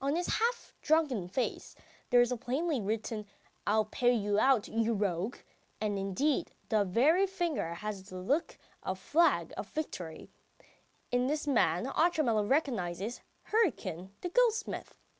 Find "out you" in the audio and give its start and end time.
4.40-4.92